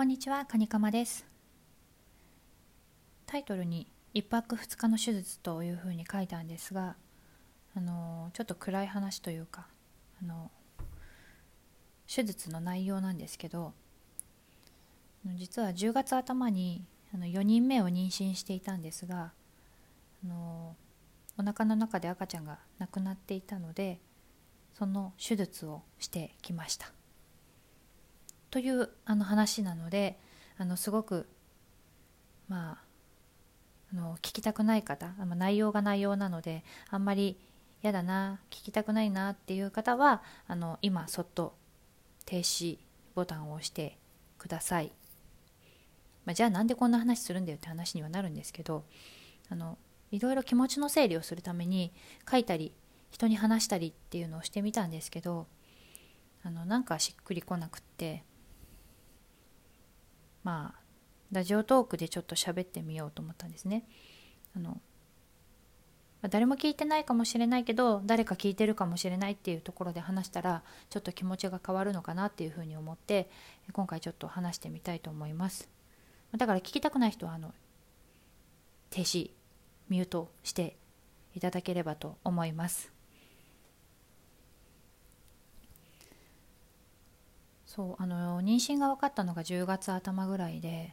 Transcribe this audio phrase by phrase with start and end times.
[0.00, 1.26] こんにちは、カニカマです。
[3.26, 6.96] タイトルに1泊2日の手術というふうに書いたんですが、
[7.76, 9.66] あのちょっと暗い話というか、
[10.22, 10.50] あの
[12.06, 13.74] 手術の内容なんですけど、
[15.36, 19.32] 実は10月頭にあの4人目を妊娠していたんですが、
[20.24, 20.76] あの
[21.36, 24.00] お腹の中で赤ちゃんが亡くなっていたので、
[24.72, 26.90] その手術をしてきました。
[28.50, 30.18] というあの話なので
[30.58, 31.26] あのすごく
[32.48, 32.90] まあ
[33.92, 37.36] あの聞きたくない方あ内容が内容なのであんまり
[37.82, 41.54] 嫌だな聞きたくないなっていう方はあの今そっと
[42.26, 42.78] 停止
[43.14, 43.96] ボタンを押して
[44.38, 44.92] ください、
[46.24, 48.84] まあ、じゃあなんでこんな話するんだよって話にはなるんですけど
[49.48, 49.78] あの
[50.10, 51.92] いろいろ気持ちの整理をするために
[52.30, 52.72] 書いたり
[53.10, 55.46] 人に話したりっていうのをしてみたんですけど
[56.44, 58.24] あのなんかしっくりこなくって
[60.44, 60.80] まあ
[61.32, 63.84] ラジオトークでちょっと喋ってみようと思ったんですね。
[64.56, 64.80] あの
[66.28, 73.30] 誰も聞いてないかもしれないけど誰か聞いてるかもしれないっていうところで話したらちょっと気持ちが変わるのかなっていうふうに思って
[73.72, 75.70] 今回ちょっと話してみたいと思います
[76.36, 77.54] だから聞きたくない人はあの
[78.90, 79.30] 停止
[79.88, 80.76] ミュートして
[81.34, 82.92] いただければと思います
[87.70, 90.92] そうあの妊娠が分かったのが10月頭ぐらいで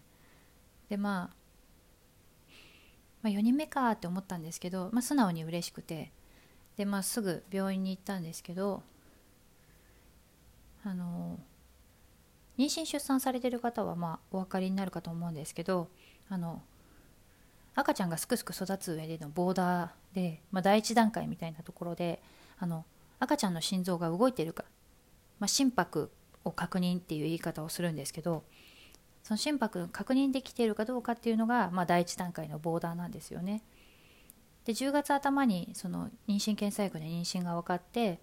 [0.89, 1.35] で、まあ、
[3.23, 6.11] まあ4人目かって思ったんですけど、まあ、素直に嬉しくて
[6.77, 8.83] で、まあ、すぐ病院に行ったんですけど
[10.83, 11.39] あの
[12.59, 15.87] 妊娠出産されてる方はまあお分かりになるかと思うんですけど
[16.29, 16.61] あの
[17.73, 22.21] 赤ちゃんがすくすく育つ上でのボーダーで、まあ、第一段階みたいなところで
[22.59, 22.85] あの
[23.17, 24.63] 赤ちゃんの心臓が動いてるか、
[25.39, 26.11] まあ、心拍
[26.47, 28.43] を確認っていう言い方をするんですけど
[29.23, 33.61] その心拍確認できているかどうかっていうのが、まあ、第一段階のボーダーなんですよね。
[34.63, 38.19] で10月頭にその妊娠検査薬で妊娠が分かって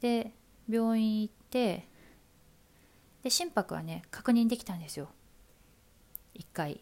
[0.00, 0.32] で
[0.68, 1.88] 病院行って
[3.22, 5.08] で心拍はね確認できたんですよ。
[6.34, 6.80] 1回。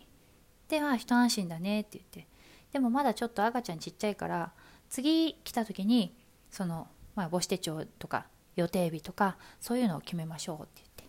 [0.69, 2.26] では一安心だねって言って。
[2.72, 4.52] でもまだちょっと赤ちゃんちっちゃいから
[4.88, 6.16] 次来た時に
[6.50, 8.26] その、まあ、母子手帳とか
[8.56, 11.04] 予定日とかそういうのを決めましょうって言って。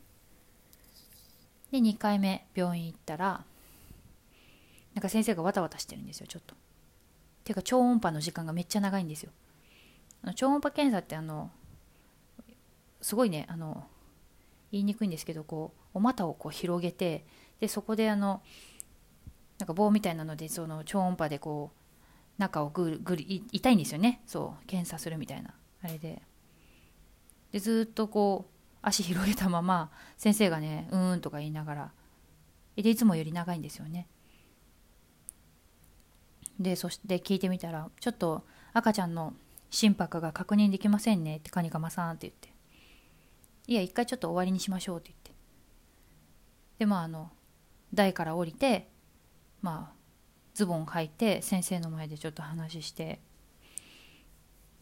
[1.71, 3.43] で2回目病院行ったら
[4.93, 6.55] なんか先生がわたわたしてるんですよちょっと。
[7.43, 9.31] ていうか超音波の時間がめっちゃ長いんですよ。
[10.23, 11.51] あの超音波検査ってあの
[13.01, 13.85] すごいねあの
[14.71, 17.25] 言いにくいんですけどこうお股をこう広げて
[17.59, 18.41] でそこであの
[19.59, 24.21] なんか棒みたいなのでその超音波でこう中をぐるぐる痛いんですよね。
[24.25, 25.53] そう検査するみたいな。
[25.83, 26.21] あれで。
[27.51, 31.91] でずっとこう足広げたまま先生がねうーんとか言いながら。
[32.75, 34.07] でいつもより長いんですよね。
[36.59, 39.33] でそして聞いてみたらちょっと赤ちゃんの
[39.69, 42.53] 心拍が確認できませんねってカニカマさんって言って。
[43.67, 45.31] いや一回ちょっと終わりにしましょうって言って。
[46.79, 47.31] でまああの
[47.93, 48.89] 台から降りて
[49.61, 49.95] まあ
[50.53, 53.19] ズボン履いて先生の前でちょっと話して。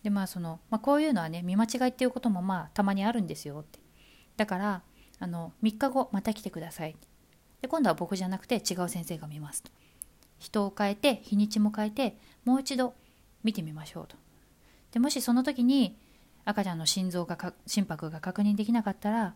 [0.04, 3.80] でまあその、まあ、こういうのはね見間違いっていうこともまあたまにあるんですよって。
[4.36, 4.82] だから
[5.20, 6.96] あの3日後また来てください。
[7.62, 9.72] で今度は僕じゃなくて違う先生が見ますと。
[10.40, 12.94] 人を変えて日にちも変えてもう一度
[13.44, 14.18] 見てみましょうと。
[14.92, 15.98] でもしその時に
[16.46, 19.36] 赤ちゃんの心臓が心拍が確認できなかったら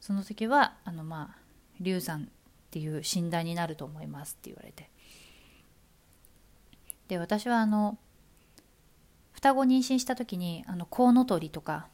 [0.00, 1.38] その時はあのまあ
[1.80, 2.28] 流産っ
[2.72, 4.90] ていう診断になると思いますって言われて。
[7.08, 7.98] で私はあの
[9.32, 11.88] 双子妊娠した時にあのコウノトリとか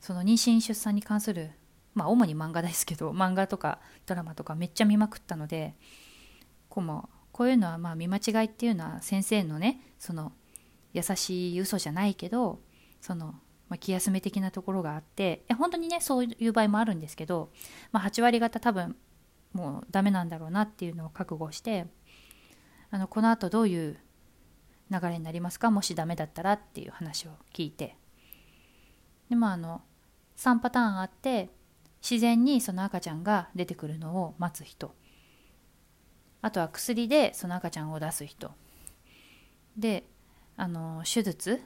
[0.00, 1.50] その妊娠出産に関する
[1.94, 5.74] まあ主に漫画ですけど 漫画とかドラマとかめっちゃ見まくったので
[6.68, 10.32] こうもこういうのはまあ見間違いっていうのは先生のねその
[10.92, 12.60] 優しい嘘じゃないけど
[13.00, 13.34] その、
[13.68, 17.50] まあ、気休め的なところがあっていや本当にねそういう場合もあるんですけど、
[17.92, 18.96] まあ、8割方多分
[19.52, 21.86] もうダメなんだろうなっていうのを覚悟して
[22.90, 23.98] あのこのあとどういう
[24.90, 25.70] 流れになりますか？
[25.70, 27.96] もしダメだったらっていう話を聞いて。
[29.28, 29.82] でもあの
[30.36, 31.50] 3パターンあって
[32.00, 34.94] 自然にその赤ちゃんが出てくるのを待つ人。
[36.42, 38.52] あとは薬でその赤ちゃんを出す人。
[39.76, 40.04] で
[40.56, 41.60] あの手術？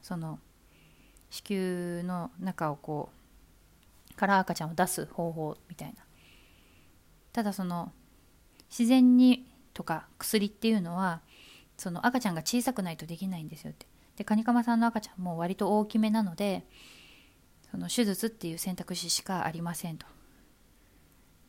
[0.00, 0.38] その
[1.30, 3.10] 子宮の中をこ
[4.10, 6.04] うから赤ちゃんを出す方法みたいな。
[7.32, 7.90] ただその
[8.68, 11.22] 自然にとか薬っていうのは
[11.82, 13.86] その赤ちゃんが小さくないとできないんですよって。
[14.16, 16.64] でカニカマさんの赤ちゃんも割と大きめなので
[17.72, 20.06] その手術っていう選択肢しかありませんと。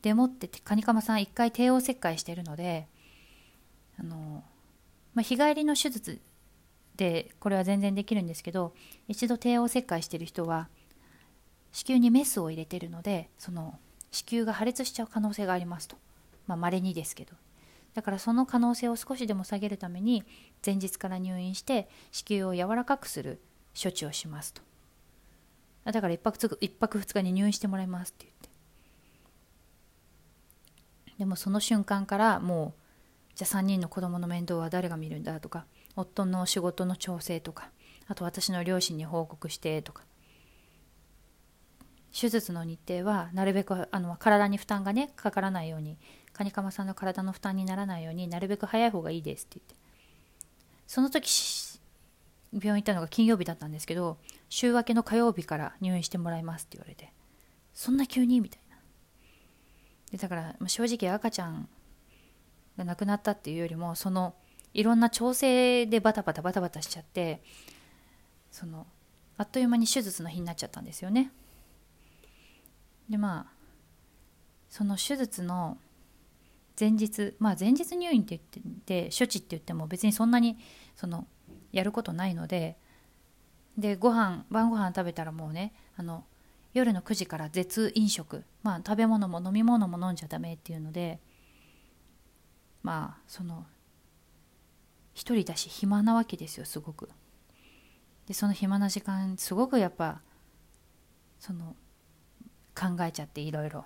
[0.02, 2.88] でもってカニカマさん一回帝王切開してるので
[3.96, 4.42] あの、
[5.14, 6.20] まあ、日帰りの手術
[6.96, 8.74] でこれは全然できるんですけど
[9.06, 10.68] 一度帝王切開してる人は
[11.70, 13.78] 子宮にメスを入れてるのでその
[14.10, 15.96] 子宮が破裂しちゃう可能性がありますと。
[16.48, 17.34] まあ稀にですけど。
[17.94, 20.24] だからその可能性を少しでも下げるために
[20.64, 23.40] 前日から入院して子宮を柔らかくする
[23.80, 24.62] 処置をしますと。
[25.84, 28.48] だから1泊 ,1 泊2日に入院してもらいますって言って。
[31.18, 35.64] でもその瞬間からもうじゃあ3人の子供の面倒は誰が見るんだとか
[35.94, 37.70] 夫の仕事の調整とか
[38.08, 40.02] あと私の両親に報告してとか。
[42.16, 45.98] 手術の日程はなるべくあの体に負担がねかからないように
[46.34, 49.74] カニカマさんの体の負担にならないようになるべく早い方がいいですって言って。
[50.86, 51.30] その時
[52.52, 54.18] 病院行ったのが金曜日だったんですけど
[54.50, 57.12] 週明けの火曜日から入院してもらいますって言われて。
[57.72, 58.76] そんな急にみたいな。
[60.12, 61.68] でだから正直赤ちゃん
[62.78, 64.34] が亡くなったっていうよりもその
[64.72, 67.42] いろんな調整でバタバタバタバタしちゃって
[68.50, 68.86] その
[69.36, 71.32] あっという間に手術の日になっちゃったんですよね。
[73.08, 73.52] でまあ
[74.70, 75.78] その手術の
[76.78, 80.58] 前日まあ前日入院って言ってで処置って言っても別にそんなに
[80.96, 81.26] その
[81.72, 82.76] やることないので
[83.78, 86.24] でご飯晩ご飯食べたらもうねあの
[86.72, 88.44] 夜の9時から絶飲食。
[88.62, 91.20] まあ食べ物も飲み物も飲んじゃダメっていうので
[92.82, 93.64] まあその
[95.14, 97.08] 一人だし暇なわけですよすごく。
[98.26, 100.20] でその暇な時間すごくやっぱ
[101.38, 101.76] その
[102.74, 103.84] 考えちゃっていろいろ。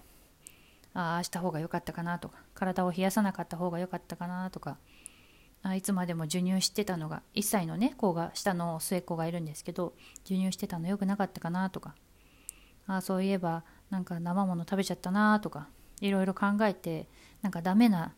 [0.99, 4.79] ああした方が良かったかなとか体を冷やさなかった方が良かったかなとか
[5.63, 11.95] あいつまでも授乳してたのが1歳のね子が下の末っ子がいるんですけど授乳してたの良くなかったかなとか
[12.89, 15.69] あそういえばなんか生もの食べちゃったなとか
[16.01, 17.09] いろいろ考えて
[17.43, 18.13] なんかダメな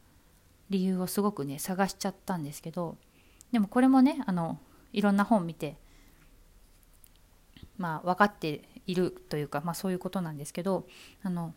[0.71, 2.97] 理由をすごくね探しちゃったんですけど
[3.53, 4.59] でもこれもねあの
[4.95, 5.77] いろんな本見て
[7.77, 10.87] まあ分かっているというか、まあ、そういうことなんですけど
[11.23, 11.53] あの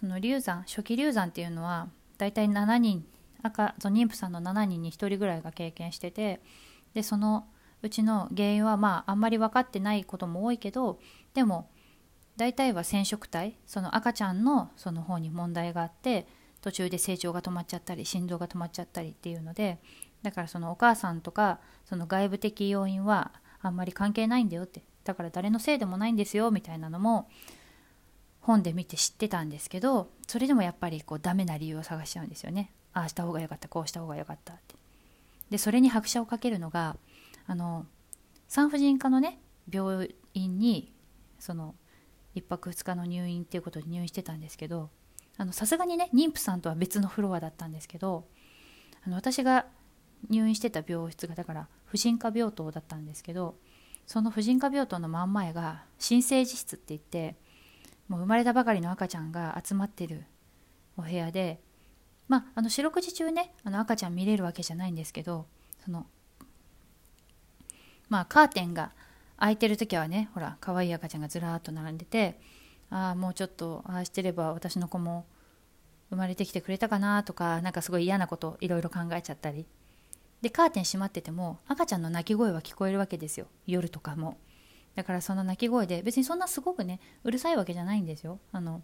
[0.00, 1.88] その流産初期流産っていうのは
[2.18, 3.04] だいたい7人
[3.42, 6.40] 赤その妊婦さんの7人に1人ぐらいが経験してて
[6.94, 7.46] でその
[7.82, 10.98] うちの原因はまああんまり分かってないことも多いけど
[11.34, 11.70] でも
[12.36, 16.26] 大体は染色体その赤ちゃんのその方に問題があって
[16.60, 19.78] 途中で成長が止まっちゃったり心臓が止まっちゃったりっていうので
[20.22, 23.32] だからそのお母さんとかその外部的要因は
[23.62, 24.82] あんまり関係ないんだよって。
[25.04, 27.28] だから誰のせいでもないんですよみたいなのも
[28.40, 32.72] 本で見て知ってたんですけどそれでもやっぱりこうダメな理由を探しちゃうんですよね。
[32.92, 34.74] ああした方が良かったこうした方が良かったって。
[35.50, 36.96] でそれに拍車をかけるのが
[37.46, 37.86] あの
[38.48, 39.38] 産婦人科のね
[39.70, 40.92] 病院に
[41.38, 41.74] その
[42.36, 44.90] 1泊2日の入院っていうことで入院してたんですけど
[45.52, 48.24] さすがにね妊婦さんとは別のフロアだったんですけど
[49.04, 49.66] あの私が
[50.28, 53.56] 入院してた病室がだから婦人科病棟だったんですけど
[54.06, 57.36] その婦人科病棟の真ん前が新生児室って言って
[58.10, 60.24] もう生まれたばかりの赤ちゃんが集まってる
[60.96, 61.60] お部屋で
[62.26, 65.46] まああの四六時中ねあの赤ちゃん見れるわけじゃないんですけど
[65.84, 66.06] その
[68.08, 68.90] まあカーテンが
[69.38, 72.40] 開いてる時はねほら可愛い赤ちゃんがずらーっと並んでて
[72.90, 75.24] ああもうちょっとああしてれば私の子も
[76.10, 79.66] 生まれてきてくれたかなとかなんかすごい嫌なこといろいろ考えちゃったり。
[80.42, 83.46] でカーテン閉まってても赤ちゃんの泣き声は聞こえるわけですよ。
[83.66, 84.38] 夜とかも。
[85.00, 88.38] だからその泣き声で別にそんなすごくねうるさいわけじゃないんですよ。
[88.52, 88.82] あの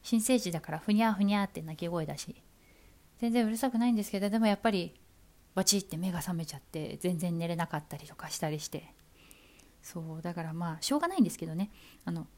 [0.00, 2.36] 新生児だからふにゃふにゃって泣き声だし。
[3.18, 4.94] 全然うるさくないんですけどでもやっぱり
[5.56, 8.94] バチって目が覚めちゃって全然寝れなかったりとかしたりして。
[9.82, 11.72] そうだからまあしょうがないんですけどね。
[12.04, 12.28] あの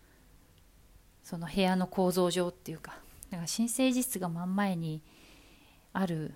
[1.23, 2.97] その部屋の構造上っていうか。
[3.29, 5.03] だから新生児室が真ん前に
[5.93, 6.33] ある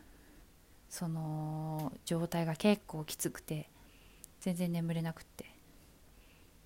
[0.91, 3.71] その状態が結構きつくて
[4.41, 5.52] 全然眠れなくって。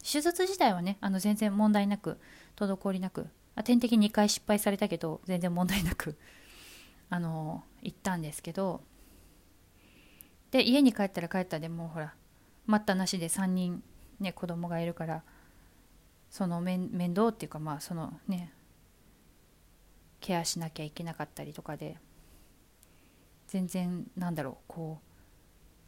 [0.07, 2.19] 手術自体はねあの全然問題なく
[2.55, 3.27] 滞りなく
[3.65, 6.17] 点滴2回失敗されたけど全然問題なく
[7.11, 8.83] あの行ったんですけど
[10.53, 12.15] で家に帰ったら帰ったでもうほら
[12.67, 13.83] 待ったなしで3人
[14.21, 15.25] ね子供がいるから
[16.31, 18.53] その面倒っていうかまあそのね
[20.21, 21.99] ケアしなきゃいけなかったりとかで
[23.49, 25.01] 全然なんだろうこ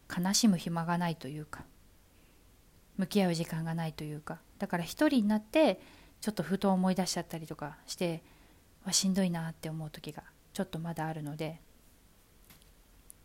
[0.08, 1.64] う悲しむ暇がないというか。
[2.98, 5.80] 向き合う時間がないというかだから一人になって
[6.20, 8.22] ちょっとふと思い出しちゃったりとかして
[8.84, 11.60] わしんどいなって思う時がちょっとまだあるので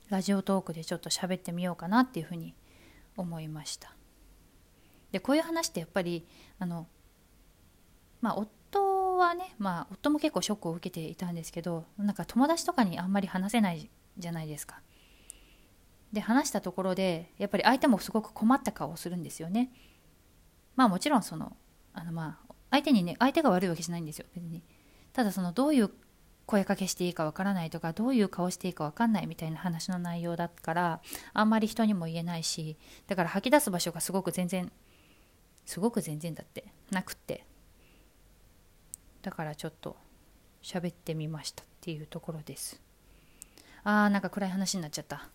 [0.10, 2.54] ラジオトークでちょっと喋ってみようかなっていうふうに
[3.18, 3.94] 思いました
[5.12, 6.26] でこういう話ってやっぱり
[6.60, 6.88] あの
[8.22, 8.50] まあ夫
[8.80, 14.82] 夫はねまあ夫も結構ショックを受けていたんですけどなんか友達とかにあんまり話せないじゃないですか。
[16.14, 19.72] で話したところでやっぱり相手もすごく困った顔をするんですよね。
[20.76, 21.58] まあもちろんその
[21.94, 24.64] あのまあ相手にね相手が悪いわけじゃないんですよ別に。
[25.12, 25.92] ただそのどういう
[26.46, 31.02] 声かけしていいかわからないとかどういう顔していいかわかんないみたいな話の内容だから
[31.34, 32.78] あんまり人にも言えないし
[33.08, 34.72] だから吐き出す場所がすごく全然
[35.66, 37.46] すごく全然だってなくって
[39.22, 39.96] だからちょっと
[40.62, 42.82] 喋ってみましたっていうところです
[43.86, 45.30] あーなんか暗い話になっちゃった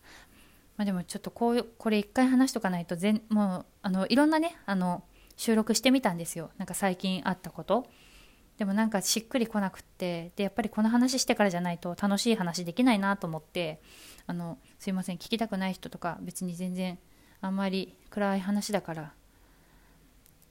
[0.79, 5.05] まあでもちょっとこうこれ一回話しとかないと全もうあのいろんなねあの
[5.37, 6.51] 収録してみたんですよ。
[6.57, 7.87] なんか最近あったこと。
[8.57, 10.33] でもなんかしっくりこなくって。
[10.37, 13.83] でやっぱりこの話してからじゃないと楽しい話できないなと思って。
[14.29, 16.99] あのすいません聞きたくない人とか別に全然
[17.41, 19.15] あんまり暗い話だから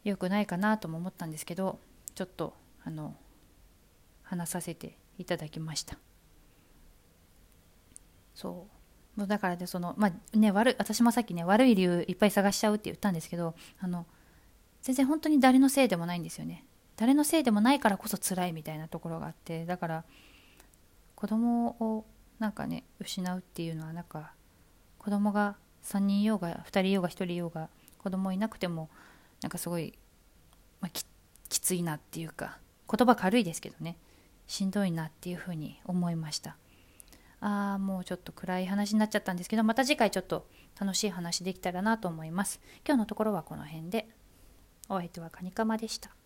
[0.03, 1.79] 良くないかなとも思ったんですけど
[2.15, 3.15] ちょっとあの
[4.23, 5.99] 話させていただきました。
[8.33, 8.76] そう。
[9.25, 14.05] だからでそのまあね悪い私もさっきね悪い理由いっぱい探しちゃうって言ったんですけどあの
[14.83, 16.63] 全然本当に誰のせいでもないんですよね。
[16.97, 20.03] 誰のせいでもないからこそ辛いみたいなところがあってだから
[21.15, 22.05] 子供を
[22.39, 24.33] なんかね失うっていうのはなんか
[24.97, 28.89] 子供が3人いようが2人いようが1人いようが子供いなくても
[29.41, 29.93] なんかすごい、
[30.81, 31.05] まあ、き
[31.49, 32.57] きついなっていうか
[32.91, 33.97] 言葉軽いですけどね。
[34.47, 36.55] しんどいなっていうふうに思いました。
[37.39, 40.47] あもうちょっと暗い話になっちゃったんですけどまた次回ちょっと
[40.79, 42.59] 楽しい話できたらなと思います。
[42.85, 44.07] 今日のところはこの辺で。
[44.89, 46.16] お相手はカニカマでした。